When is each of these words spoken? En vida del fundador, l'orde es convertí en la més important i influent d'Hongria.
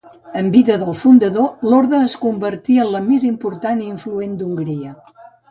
En 0.39 0.45
vida 0.53 0.77
del 0.83 0.95
fundador, 1.01 1.67
l'orde 1.73 1.99
es 2.05 2.15
convertí 2.23 2.79
en 2.85 2.89
la 2.95 3.03
més 3.11 3.27
important 3.29 3.85
i 3.85 3.87
influent 3.93 4.35
d'Hongria. 4.43 4.93